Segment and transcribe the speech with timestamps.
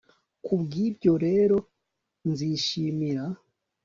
[0.43, 1.57] Ku bw ibyo rero
[2.29, 3.23] nzishimira